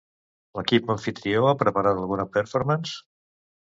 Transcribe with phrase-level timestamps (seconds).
[0.59, 3.01] L'equip amfitrió ha preparat alguna performance?